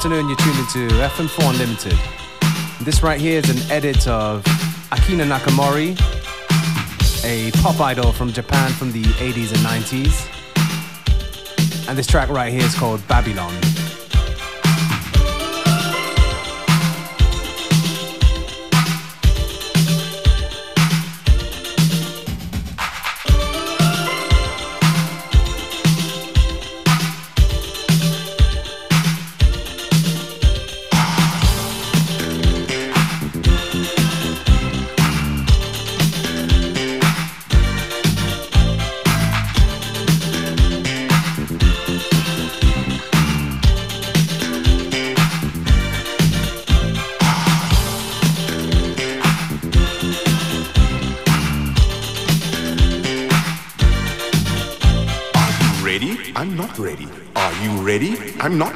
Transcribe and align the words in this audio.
afternoon. 0.00 0.28
You're 0.28 0.36
tuned 0.38 0.58
into 0.58 0.88
FM4 0.94 1.50
Unlimited. 1.50 1.98
This 2.80 3.02
right 3.02 3.20
here 3.20 3.38
is 3.38 3.50
an 3.50 3.70
edit 3.70 4.08
of 4.08 4.42
Akina 4.90 5.28
Nakamori, 5.28 5.90
a 7.22 7.50
pop 7.60 7.78
idol 7.80 8.10
from 8.10 8.32
Japan 8.32 8.70
from 8.72 8.92
the 8.92 9.02
80s 9.02 9.52
and 9.52 9.60
90s. 9.60 10.26
And 11.86 11.98
this 11.98 12.06
track 12.06 12.30
right 12.30 12.50
here 12.50 12.62
is 12.62 12.74
called 12.74 13.06
Babylon. 13.08 13.52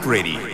Ready. 0.07 0.54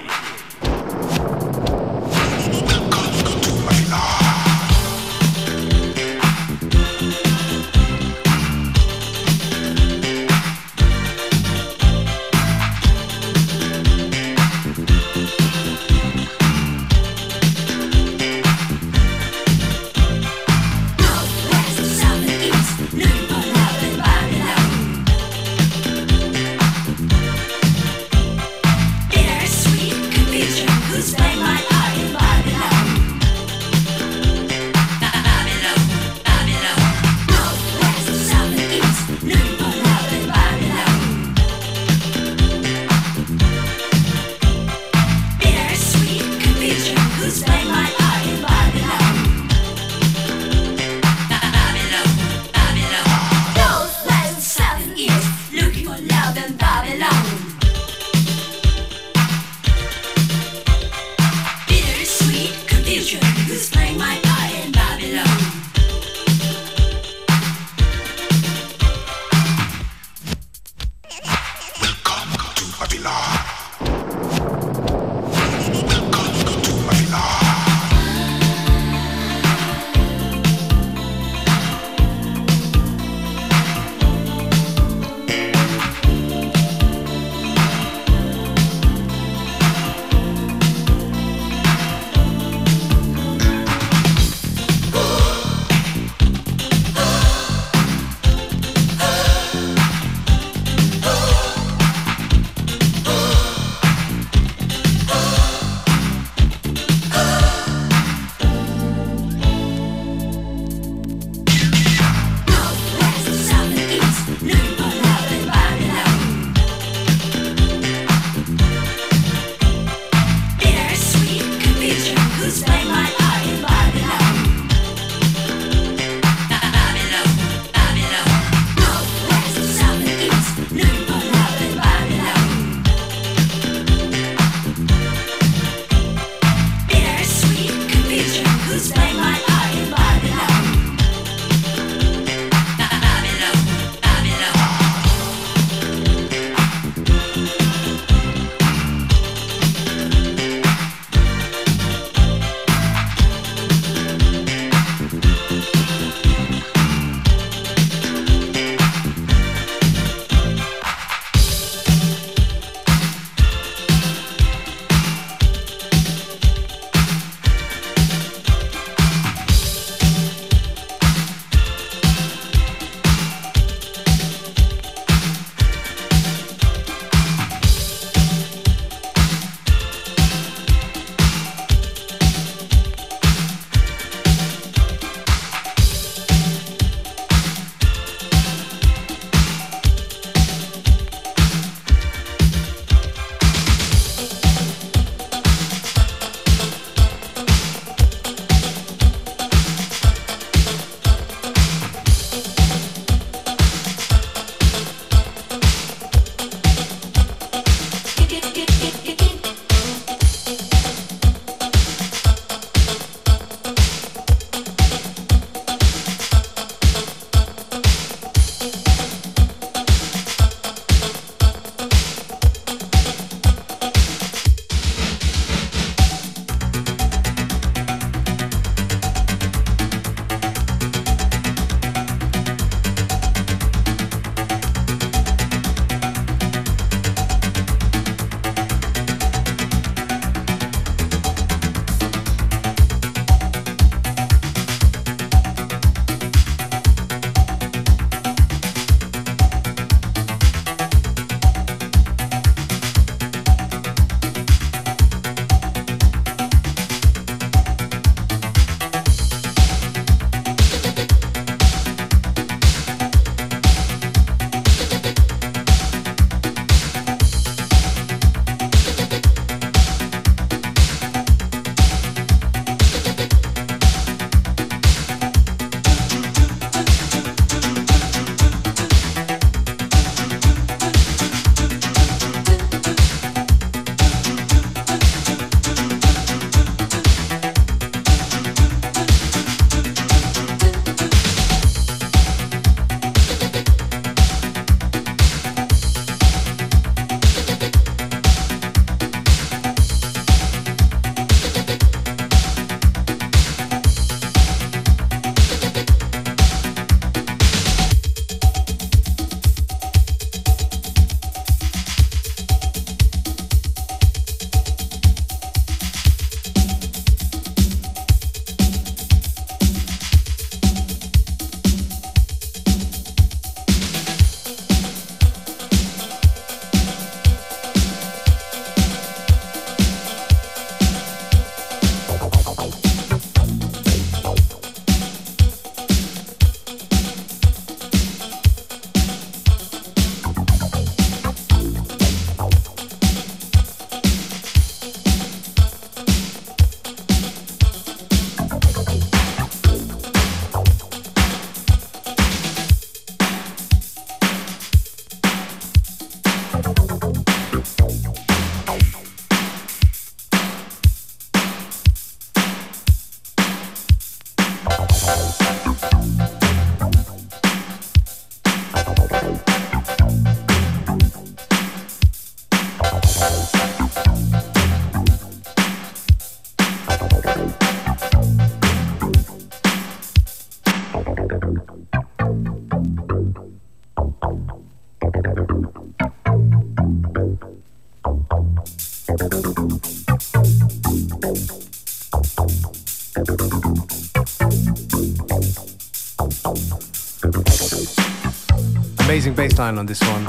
Amazing 399.10 399.34
bass 399.34 399.58
line 399.58 399.76
on 399.76 399.86
this 399.86 400.00
one. 400.02 400.24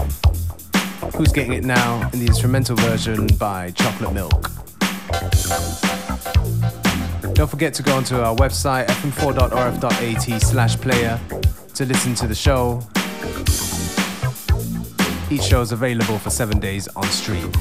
Who's 1.14 1.32
getting 1.32 1.54
it 1.54 1.64
now 1.64 2.10
in 2.14 2.20
the 2.20 2.26
instrumental 2.26 2.76
version 2.78 3.28
by 3.38 3.70
Chocolate 3.76 4.12
Milk. 4.12 4.50
Don't 7.36 7.48
forget 7.48 7.76
to 7.76 7.84
go 7.84 7.96
onto 7.96 8.16
our 8.16 8.36
website 8.38 8.88
fm4.orf.at 8.88 10.42
slash 10.42 10.78
player 10.78 11.20
to 11.76 11.86
listen 11.86 12.16
to 12.16 12.26
the 12.26 12.34
show. 12.34 12.82
Each 15.30 15.44
show 15.44 15.62
is 15.62 15.72
available 15.72 16.18
for 16.18 16.32
seven 16.32 16.60
days 16.60 16.88
on 16.96 17.04
stream. 17.04 17.52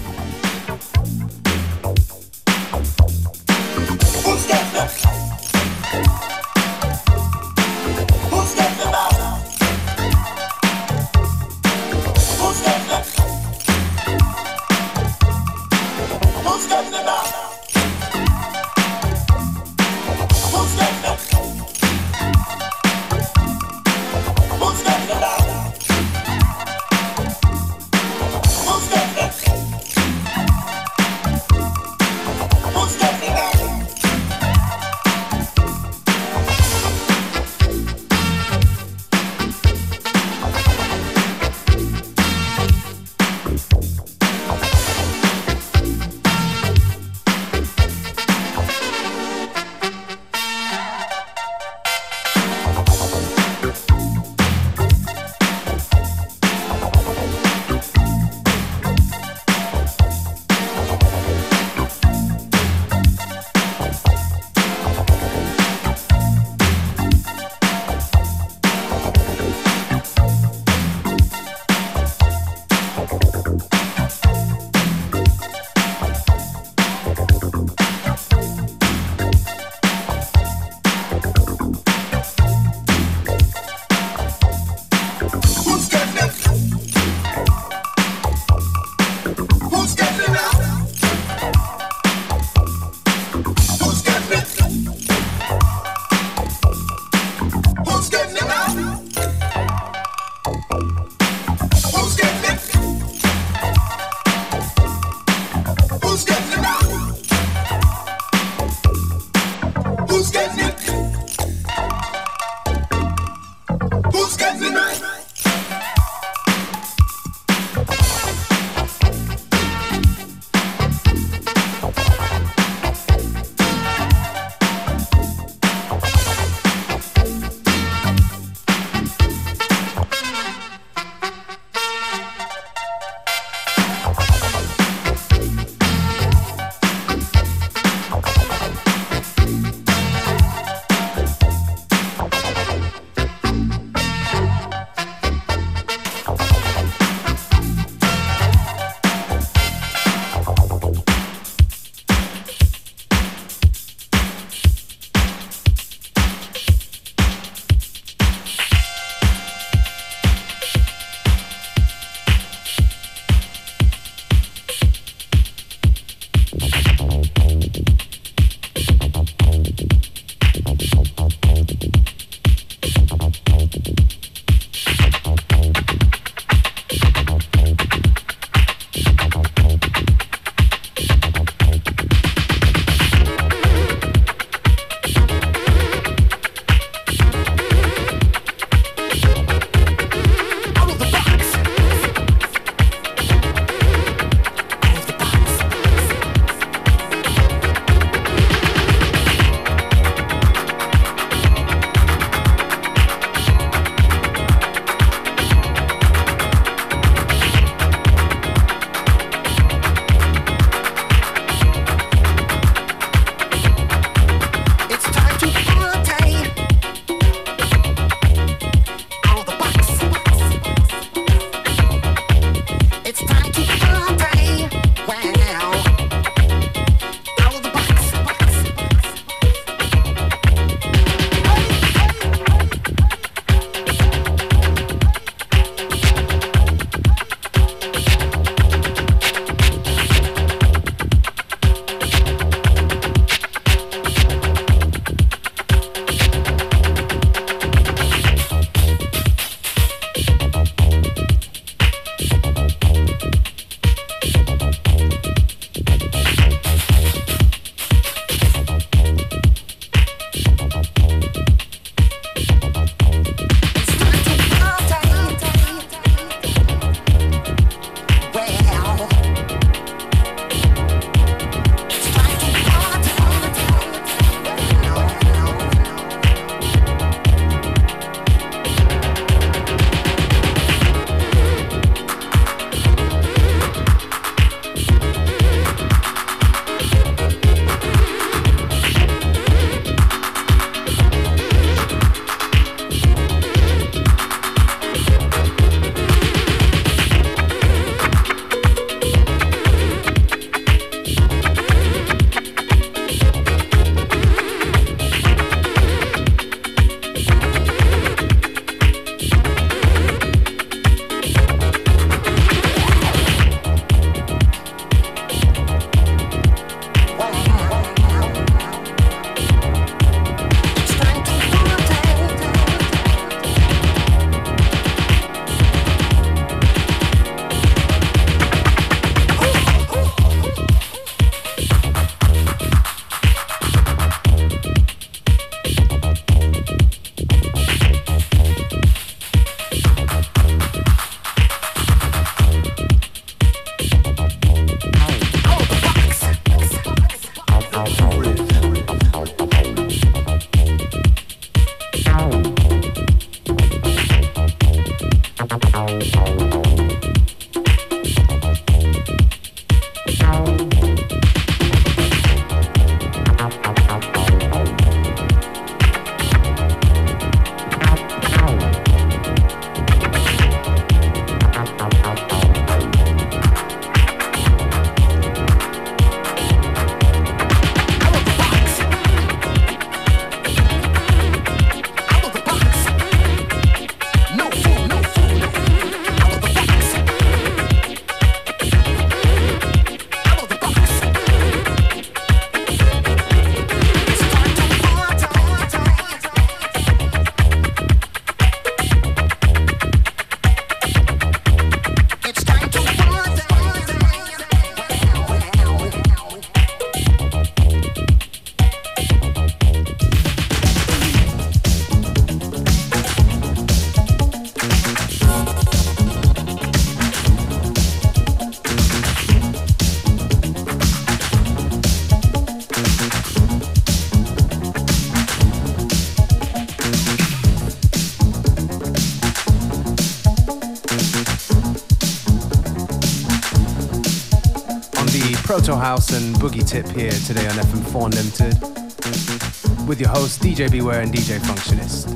Proto 435.50 435.74
House 435.74 436.12
and 436.12 436.36
Boogie 436.36 436.64
Tip 436.64 436.86
here 436.86 437.10
today 437.10 437.44
on 437.48 437.54
FM4 437.54 438.06
Unlimited 438.06 439.88
with 439.88 439.98
your 439.98 440.08
hosts 440.10 440.38
DJ 440.38 440.70
Beware 440.70 441.00
and 441.00 441.12
DJ 441.12 441.40
Functionist. 441.40 442.08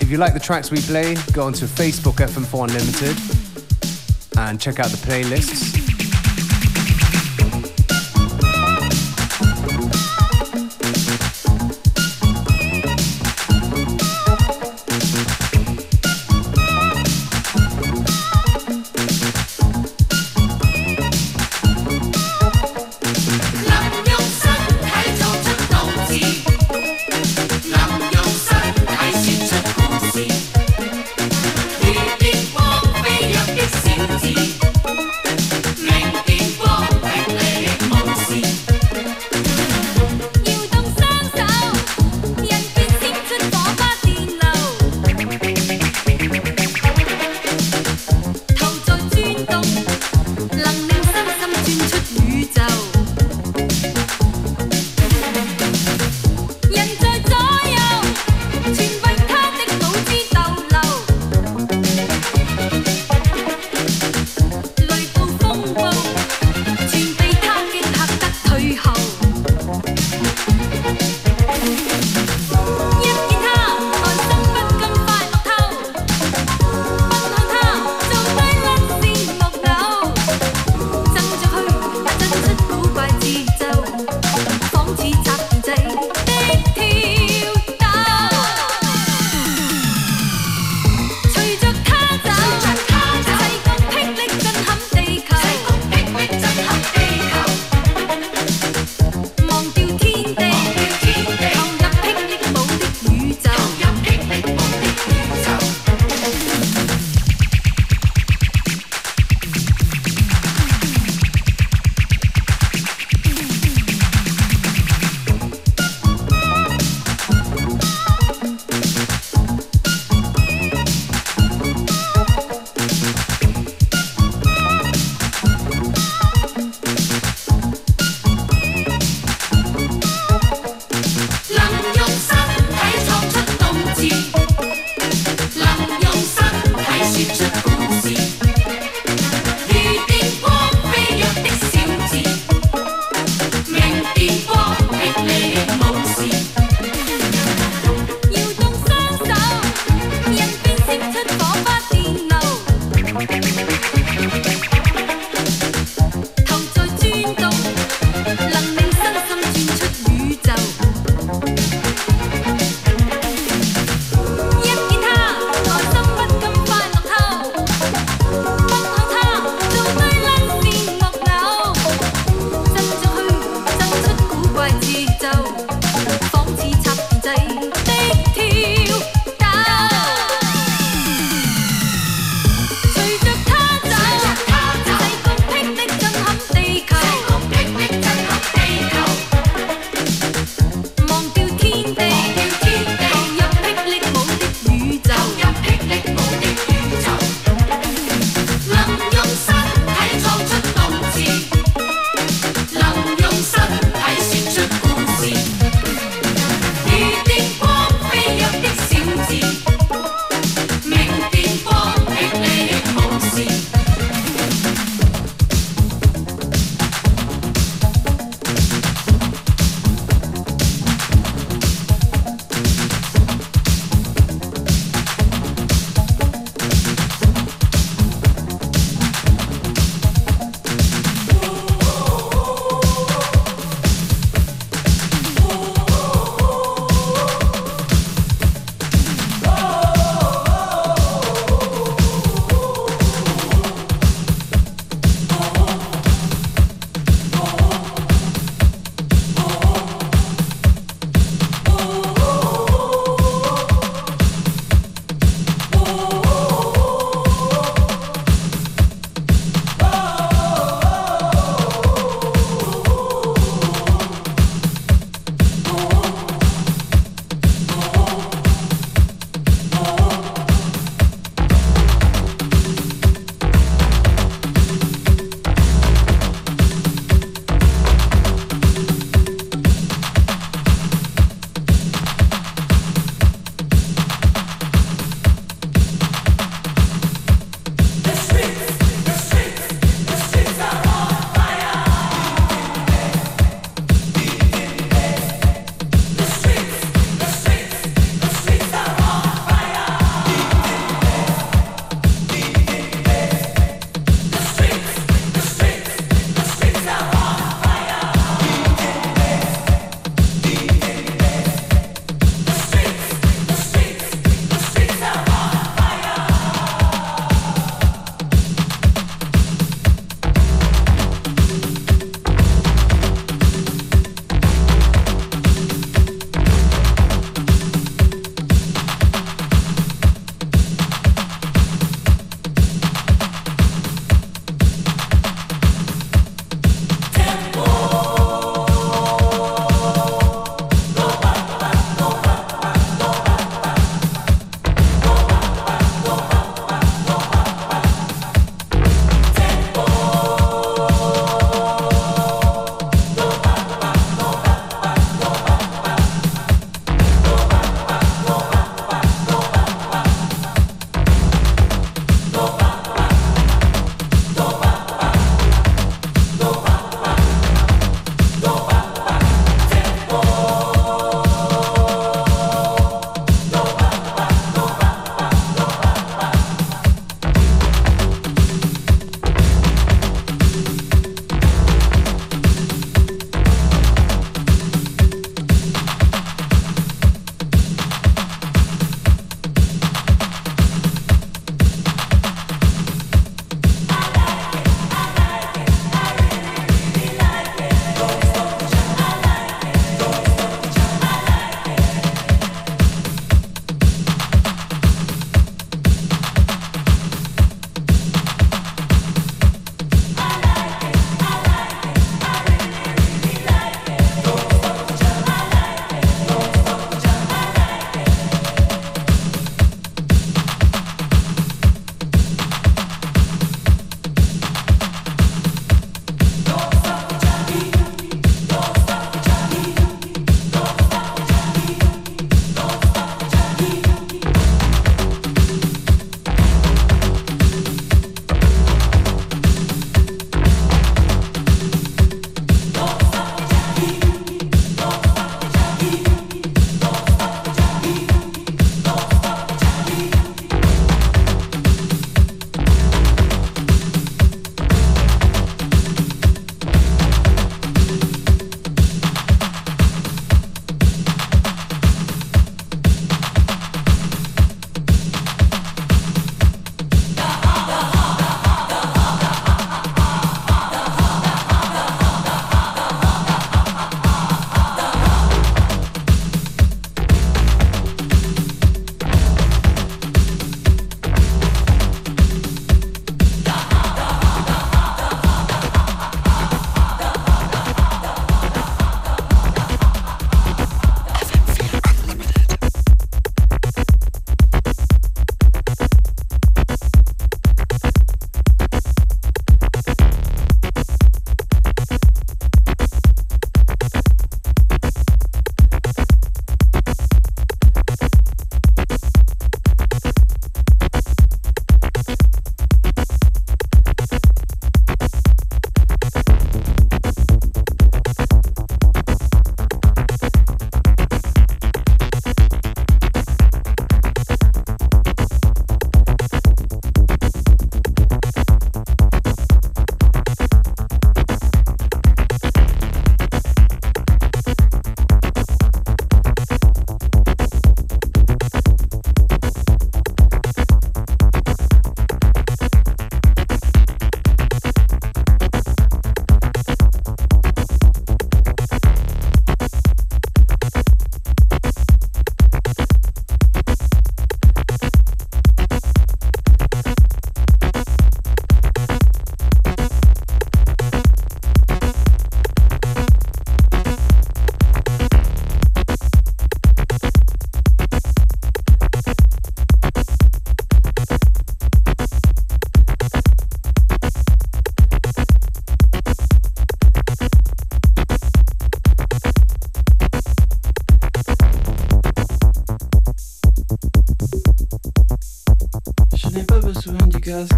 If 0.00 0.08
you 0.12 0.18
like 0.18 0.32
the 0.32 0.38
tracks 0.38 0.70
we 0.70 0.80
play, 0.80 1.16
go 1.32 1.42
onto 1.42 1.66
Facebook 1.66 2.24
FM4 2.24 2.68
Unlimited 2.68 3.16
and 4.38 4.60
check 4.60 4.78
out 4.78 4.90
the 4.90 4.96
playlists. 4.98 5.81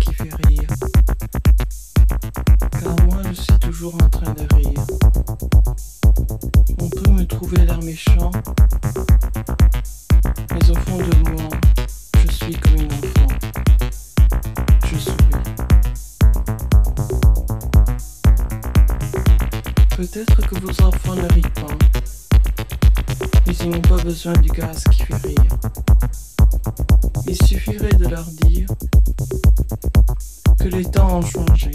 Qui 0.01 0.15
fait 0.15 0.35
rire. 0.47 0.69
Car 2.83 2.97
moi 3.07 3.23
je 3.29 3.35
suis 3.35 3.59
toujours 3.61 3.95
en 3.95 4.09
train 4.09 4.33
de 4.33 4.55
rire. 4.55 4.87
On 6.81 6.89
peut 6.89 7.11
me 7.11 7.27
trouver 7.27 7.59
l'air 7.59 7.83
méchant, 7.83 8.31
mais 10.53 10.71
au 10.71 10.75
fond 10.75 10.99
de 10.99 11.31
moi, 11.31 11.49
je 12.27 12.33
suis 12.33 12.55
comme 12.55 12.77
une 12.77 12.93
enfant. 12.93 13.29
Je 14.87 14.99
souris. 14.99 15.17
Peut-être 19.97 20.49
que 20.49 20.59
vos 20.61 20.87
enfants 20.87 21.15
ne 21.15 21.33
rient 21.35 21.43
pas, 21.55 21.77
mais 23.47 23.55
ils 23.61 23.69
n'ont 23.69 23.81
pas 23.83 24.03
besoin 24.03 24.33
du 24.35 24.49
gaz 24.51 24.85
qui 24.85 25.03
fait 25.03 25.17
rire. 25.17 25.59
Il 27.27 27.37
suffirait 27.47 27.95
de 27.95 28.09
leur 28.09 28.25
dire 28.25 28.69
que 30.65 30.69
les 30.71 30.85
temps 30.87 31.19
ont 31.19 31.21
changé. 31.21 31.71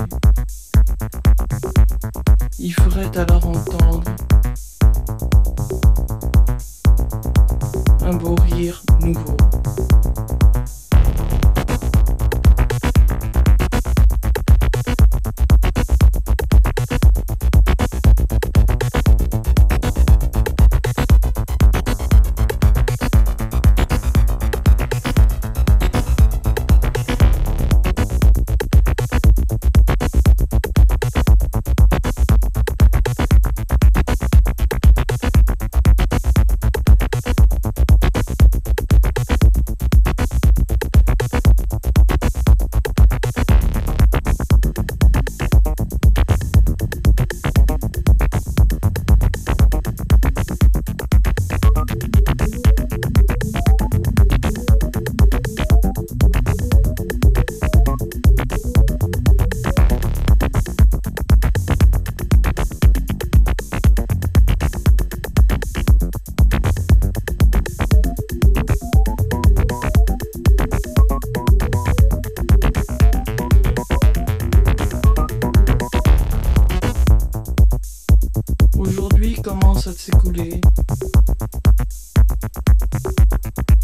Il 2.57 2.73
ferait 2.73 3.15
alors 3.15 3.45
entendre 3.45 4.03
un 8.01 8.15
beau 8.15 8.33
rire 8.49 8.81
nouveau. 9.01 9.38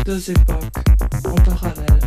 Deux 0.06 0.30
époques 0.30 0.84
en 1.26 1.36
parallèle. 1.36 2.00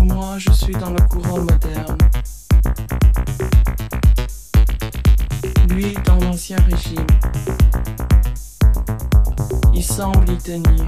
Moi, 0.00 0.38
je 0.38 0.52
suis 0.52 0.74
dans 0.74 0.90
le 0.90 1.00
courant 1.08 1.38
moderne. 1.38 1.98
Lui, 5.70 5.96
dans 6.04 6.20
l'ancien 6.20 6.56
régime. 6.70 7.06
Il 9.74 9.82
semble 9.82 10.30
y 10.30 10.38
tenir. 10.38 10.85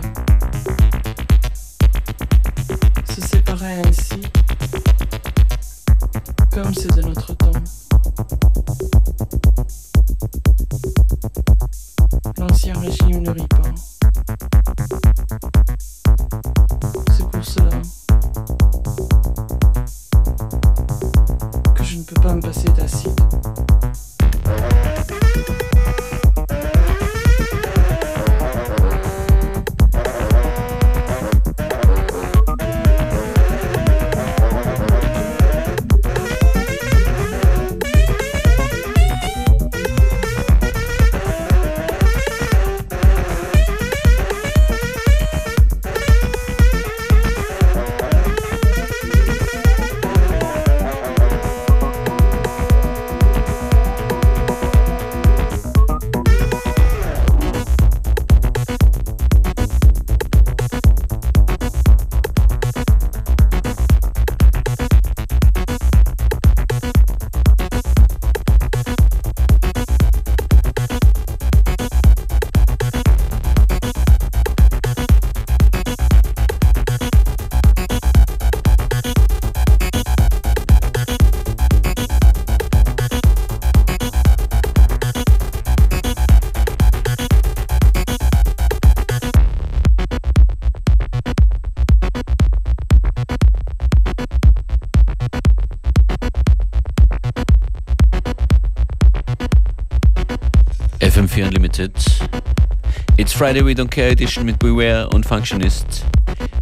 Friday 103.39 103.63
We 103.63 103.73
Don't 103.73 103.89
Care 103.89 104.11
Edition 104.11 104.45
mit 104.45 104.59
Beware 104.59 105.09
und 105.11 105.25
Functionist. 105.25 106.05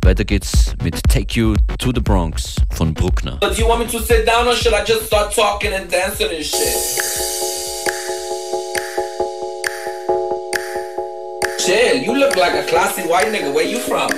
Weiter 0.02 0.26
geht's 0.26 0.74
mit 0.84 1.00
Take 1.08 1.34
You 1.34 1.54
to 1.78 1.90
the 1.90 2.02
Bronx 2.02 2.56
von 2.74 2.92
Bruckner. 2.92 3.38
Do 3.40 3.48
you 3.54 3.66
want 3.66 3.80
me 3.80 3.86
to 3.86 3.98
sit 3.98 4.26
down 4.26 4.46
or 4.46 4.52
should 4.52 4.74
I 4.74 4.84
just 4.84 5.06
start 5.06 5.34
talking 5.34 5.72
and 5.72 5.90
dancing 5.90 6.28
and 6.28 6.44
shit? 6.44 6.76
Chill, 11.64 11.96
you 12.02 12.12
look 12.14 12.36
like 12.36 12.52
a 12.52 12.66
classy 12.68 13.08
white 13.08 13.28
nigga. 13.28 13.54
Where 13.54 13.64
you 13.64 13.78
from? 13.78 14.10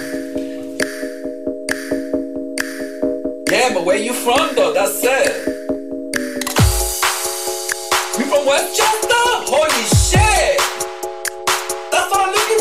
Yeah, 3.52 3.72
but 3.72 3.84
where 3.84 3.98
you 3.98 4.12
from 4.12 4.56
though? 4.56 4.72
That's 4.74 4.98
it. 5.04 5.46
You 8.18 8.24
from 8.24 8.46
Westchester? 8.46 9.14
Holy 9.46 9.84
shit! 9.84 9.97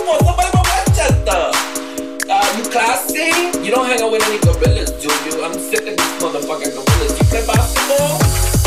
Somebody. 0.07 0.47
Uh, 2.29 2.57
you 2.57 2.63
classy? 2.71 3.27
You 3.59 3.71
don't 3.71 3.87
hang 3.87 4.01
out 4.01 4.11
with 4.11 4.23
any 4.23 4.39
gorillas, 4.39 4.91
do 5.03 5.11
you? 5.27 5.43
I'm 5.43 5.51
sick 5.59 5.83
of 5.83 5.97
these 5.99 6.15
motherfucking 6.23 6.71
gorillas. 6.71 7.19
You 7.19 7.25
play 7.27 7.45
basketball? 7.45 8.15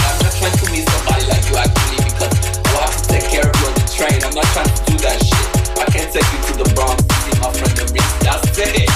I'm 0.05 0.21
not 0.21 0.33
trying 0.37 0.53
to 0.53 0.67
meet 0.71 0.85
somebody 0.89 1.25
like 1.33 1.45
you 1.49 1.57
actually 1.57 1.97
because 2.05 2.35
I'll 2.69 2.85
have 2.85 2.97
to 3.01 3.09
take 3.09 3.25
care 3.31 3.49
of 3.49 3.57
you 3.57 3.67
on 3.69 3.75
the 3.75 3.89
train. 3.89 4.21
I'm 4.23 4.35
not 4.35 4.45
trying 4.53 4.69
to 4.69 4.85
do 4.85 4.97
that 5.01 5.17
shit. 5.25 5.79
I 5.81 5.85
can't 5.89 6.13
take 6.13 6.29
you 6.29 6.41
to 6.53 6.65
the 6.65 6.75
Bronx 6.75 7.01
to 7.01 7.15
see 7.25 7.41
my 7.41 7.51
friend 7.57 7.73
the 7.73 7.85
Reese. 7.93 8.13
That's 8.21 8.59
it. 8.59 8.90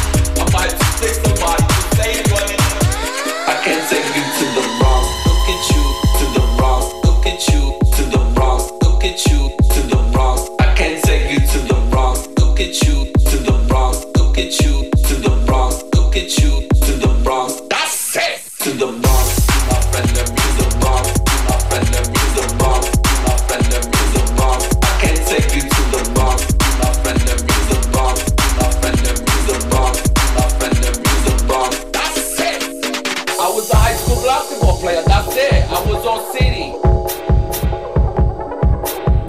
a 34.19 34.23
basketball 34.27 34.79
player. 34.79 35.03
That's 35.07 35.37
it. 35.37 35.65
I 35.71 35.81
was 35.87 36.07
on 36.07 36.33
city. 36.33 36.75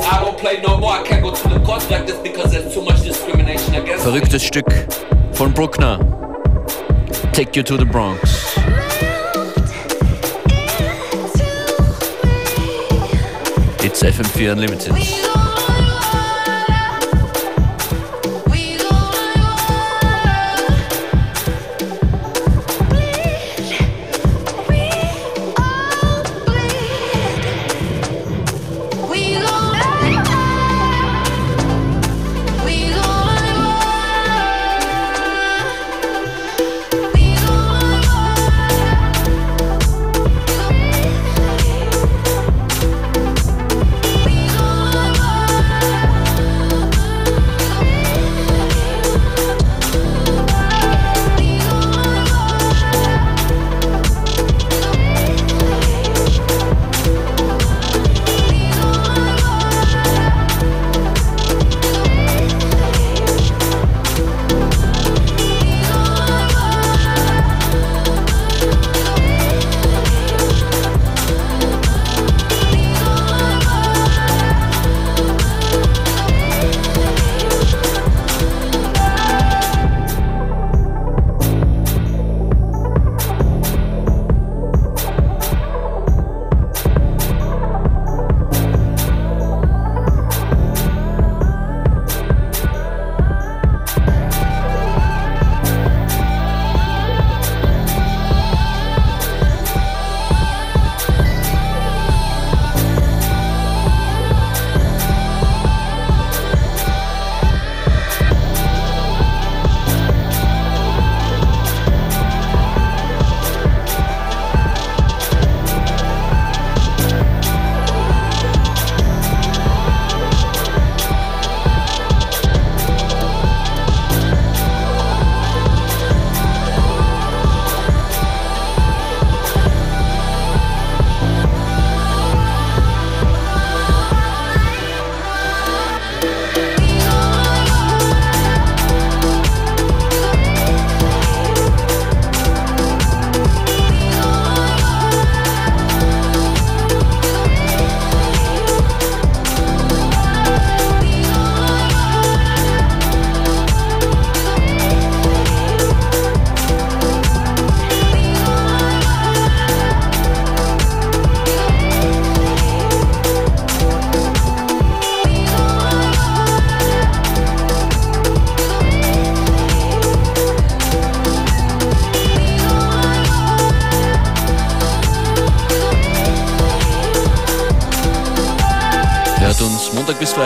I 0.06 0.19
don't 0.24 0.38
play 0.38 0.62
no 0.62 0.78
more. 0.78 0.91
I 0.91 1.04
can't 1.04 1.24
go 1.24 1.34
to 1.34 1.48
the 1.50 1.60
courts 1.65 1.89
like 1.89 2.06
this 2.06 2.17
because 2.19 2.52
there's 2.52 2.74
too 2.74 2.82
much 2.82 3.02
discrimination 3.02 3.76
against 3.76 4.06
Verrücktes 4.06 4.41
me. 4.41 4.48
Stück 4.48 4.69
von 5.34 5.52
Bruckner. 5.52 5.98
Take 7.34 7.56
you 7.56 7.63
to 7.63 7.78
the 7.78 7.86
Bronx. 7.86 8.56
It's 13.84 14.02
FM4 14.04 14.52
Unlimited. 14.52 15.25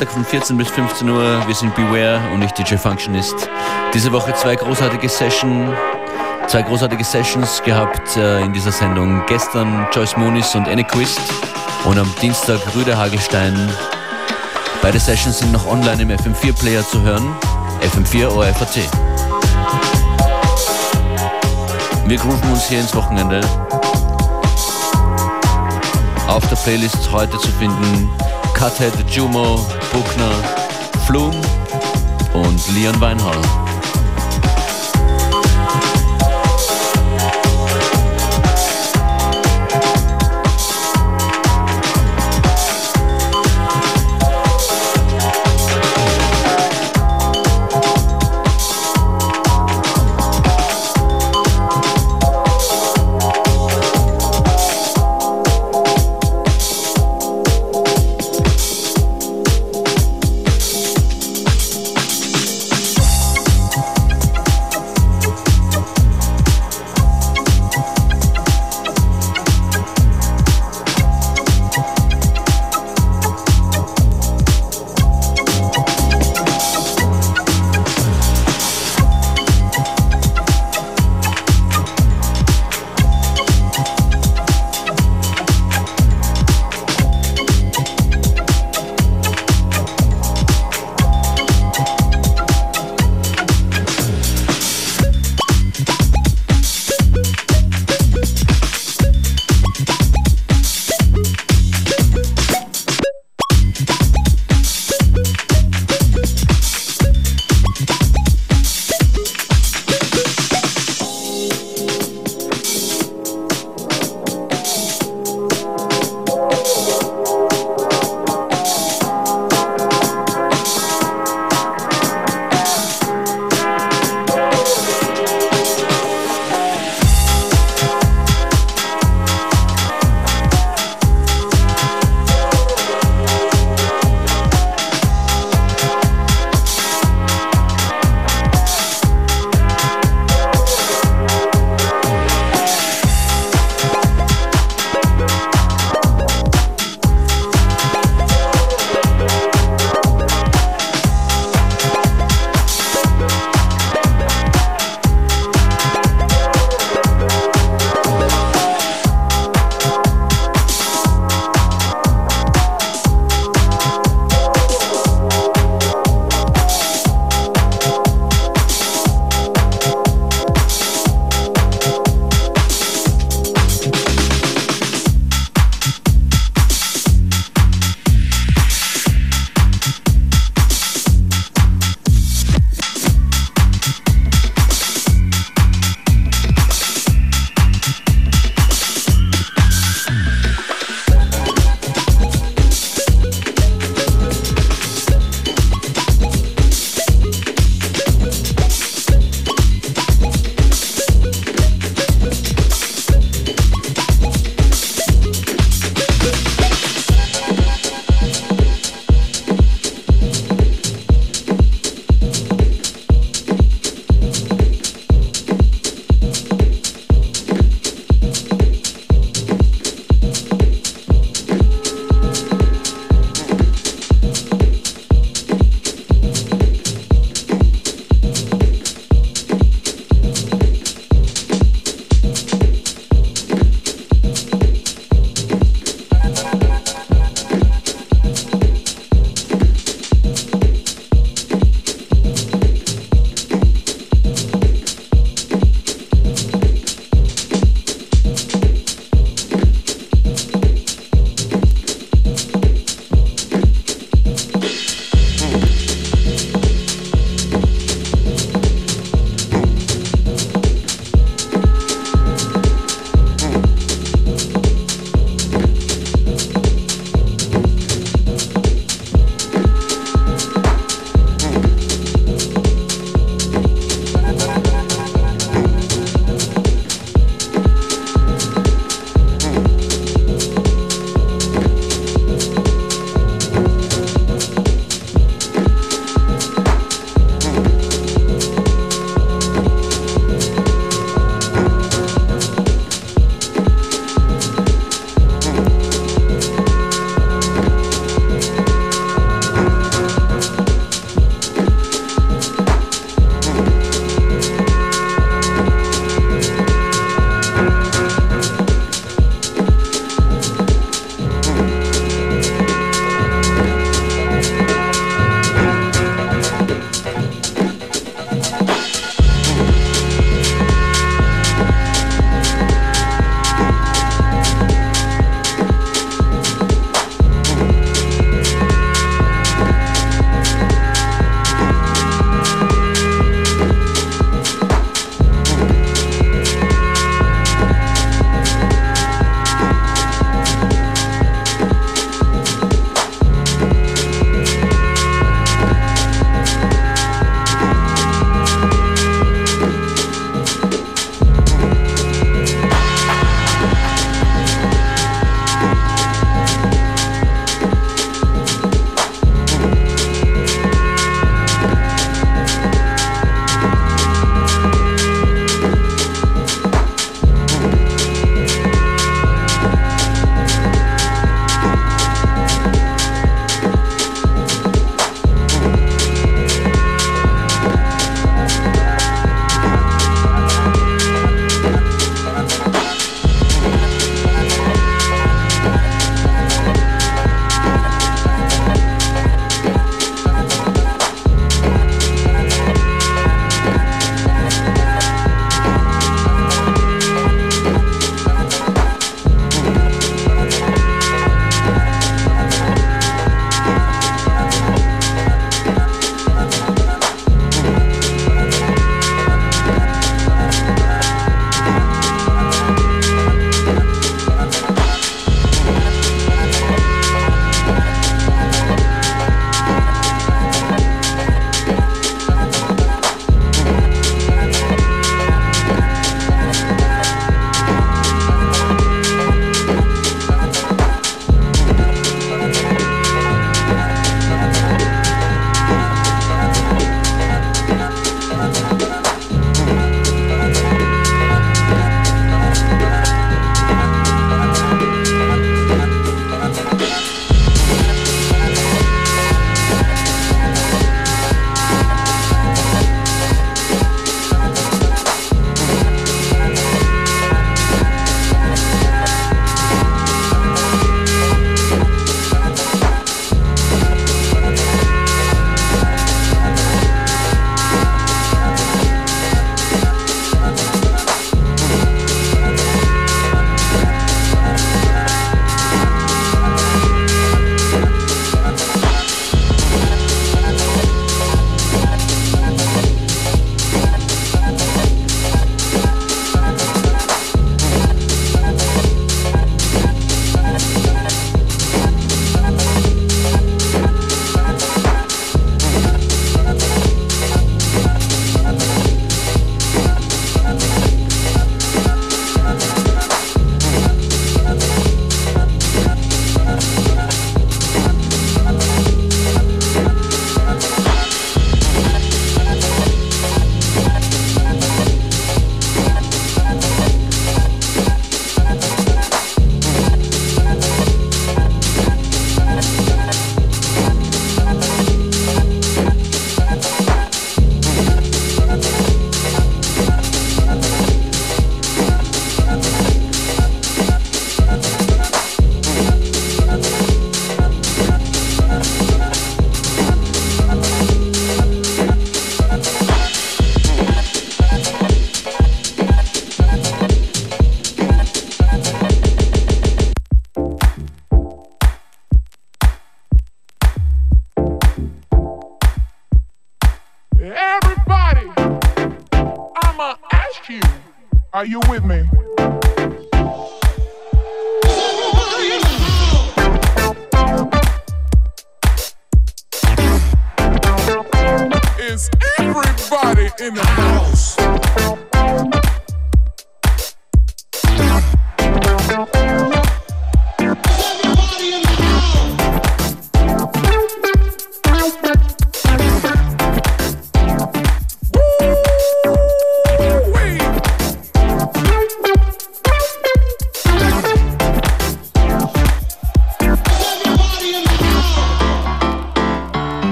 Freitag 0.00 0.14
von 0.14 0.24
14 0.24 0.56
bis 0.56 0.70
15 0.70 1.10
Uhr. 1.10 1.46
Wir 1.46 1.54
sind 1.54 1.74
Beware 1.74 2.22
und 2.32 2.40
ich 2.40 2.50
DJ 2.52 2.76
Functionist. 2.76 3.50
Diese 3.92 4.10
Woche 4.10 4.32
zwei 4.32 4.56
großartige 4.56 5.10
Sessions, 5.10 5.76
zwei 6.46 6.62
großartige 6.62 7.04
Sessions 7.04 7.62
gehabt 7.62 8.16
äh, 8.16 8.42
in 8.42 8.54
dieser 8.54 8.72
Sendung. 8.72 9.22
Gestern 9.26 9.86
Joyce 9.92 10.16
Moonis 10.16 10.54
und 10.54 10.66
Annie 10.68 10.84
Quist 10.84 11.20
und 11.84 11.98
am 11.98 12.10
Dienstag 12.22 12.60
Rüder 12.74 12.96
Hagelstein. 12.96 13.54
Beide 14.80 14.98
Sessions 14.98 15.40
sind 15.40 15.52
noch 15.52 15.66
online 15.66 16.00
im 16.00 16.08
FM4 16.08 16.58
Player 16.58 16.82
zu 16.82 17.02
hören. 17.02 17.36
FM4 17.82 18.34
ORFAT. 18.34 18.76
Wir 22.06 22.16
grooven 22.16 22.52
uns 22.52 22.66
hier 22.66 22.80
ins 22.80 22.94
Wochenende. 22.94 23.42
Auf 26.26 26.48
der 26.48 26.56
Playlist 26.56 27.12
heute 27.12 27.36
zu 27.36 27.48
finden 27.48 28.08
Cuthead, 28.60 28.92
Jumo, 29.08 29.66
Buckner, 29.92 30.30
Flum 31.06 31.34
und 32.32 32.74
Leon 32.74 33.00
Weinhall. 33.00 33.59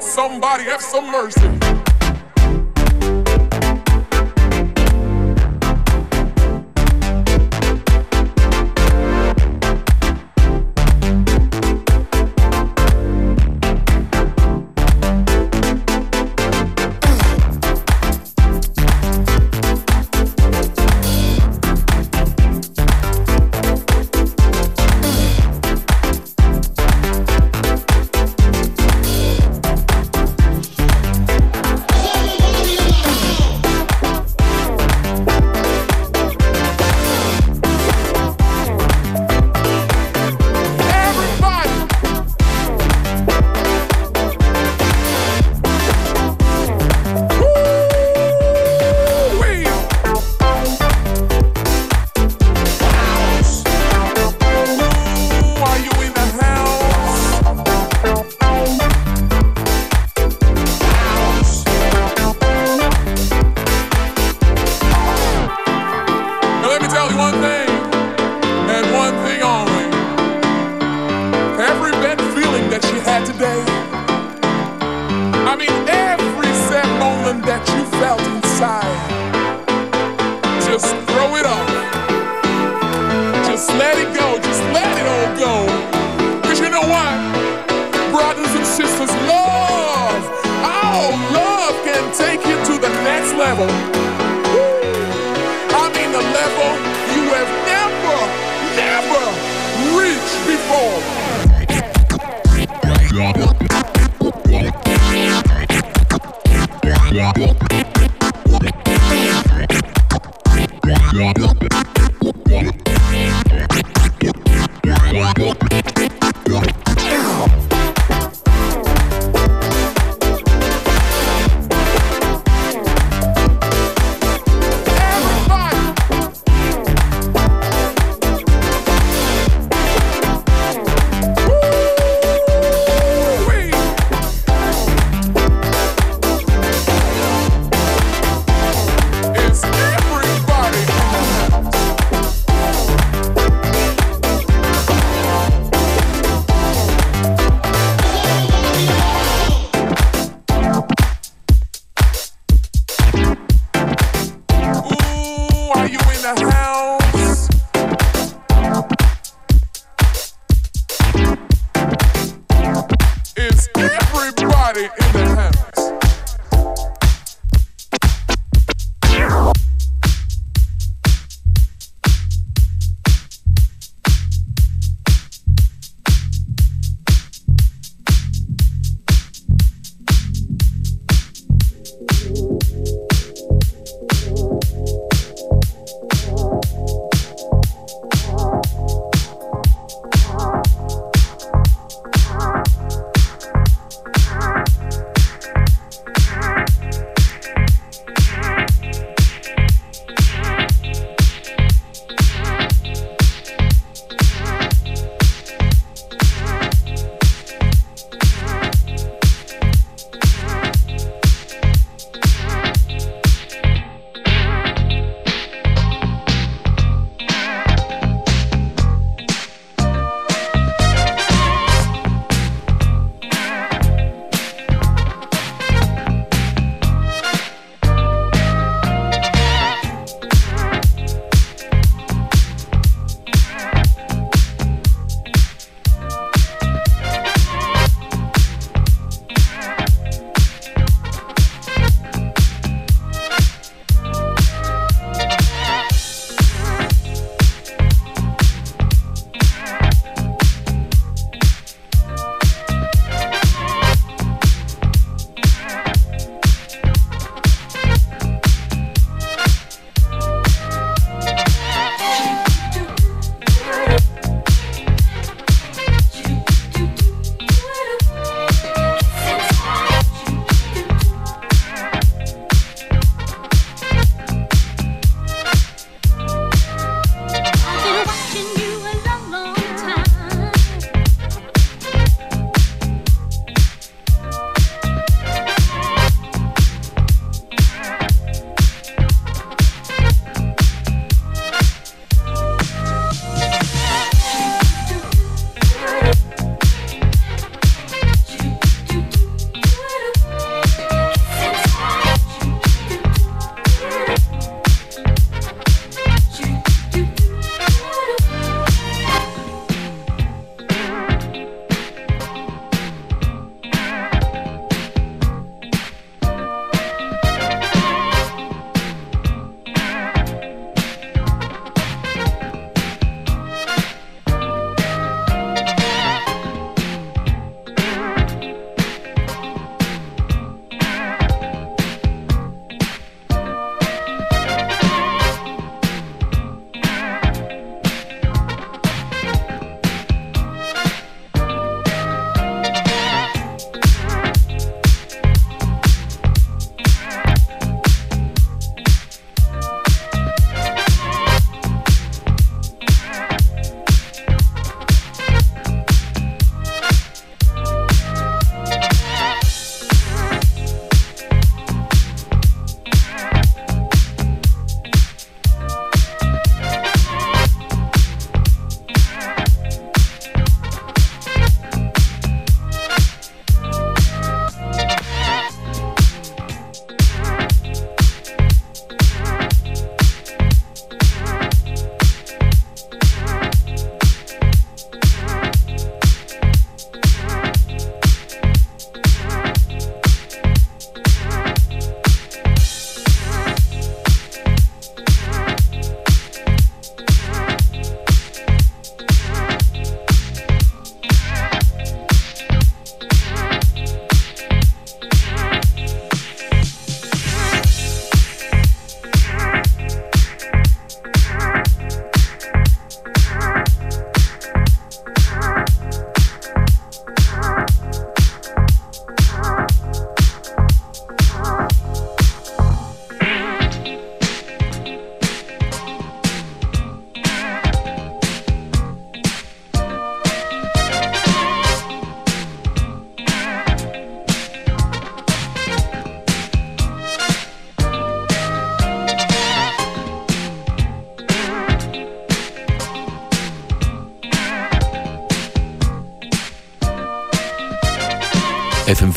Somebody 0.00 0.64
have 0.64 0.82
some 0.82 1.10
mercy. 1.10 1.87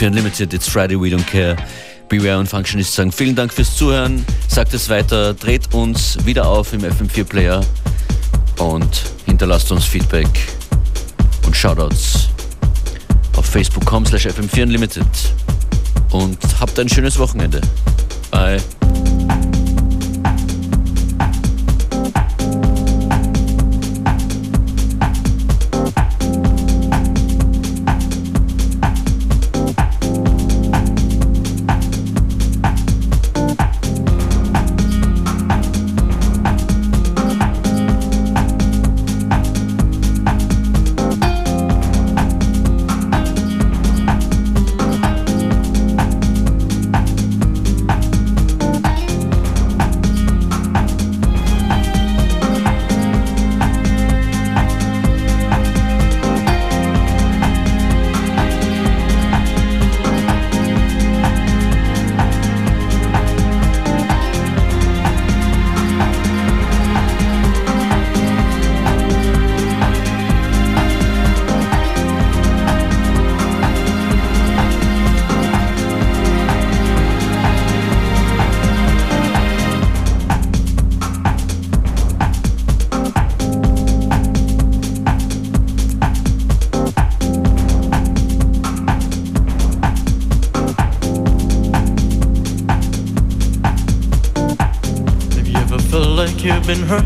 FM4 0.01 0.07
Unlimited, 0.07 0.53
it's 0.53 0.67
Friday, 0.67 0.95
we 0.95 1.09
don't 1.09 1.25
care. 1.27 1.55
Beware 2.09 2.39
und 2.39 2.47
Functionist 2.47 2.95
sagen 2.95 3.11
vielen 3.11 3.35
Dank 3.35 3.53
fürs 3.53 3.75
Zuhören. 3.75 4.25
Sagt 4.47 4.73
es 4.73 4.89
weiter, 4.89 5.35
dreht 5.35 5.71
uns 5.75 6.17
wieder 6.25 6.47
auf 6.47 6.73
im 6.73 6.81
FM4 6.81 7.23
Player 7.23 7.61
und 8.57 9.03
hinterlasst 9.25 9.71
uns 9.71 9.85
Feedback 9.85 10.27
und 11.45 11.55
Shoutouts 11.55 12.29
auf 13.37 13.45
facebook.com 13.45 14.07
slash 14.07 14.25
FM4 14.25 14.63
Unlimited. 14.63 15.05
Und 16.09 16.39
habt 16.59 16.79
ein 16.79 16.89
schönes 16.89 17.19
Wochenende. 17.19 17.61
Bye. 18.31 18.59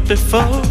Before. 0.04 0.65